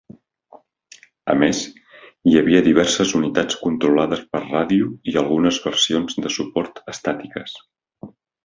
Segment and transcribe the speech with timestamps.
[1.33, 1.59] A més,
[2.31, 7.59] hi havia diverses unitats controlades per ràdio i algunes versions de suport estàtiques.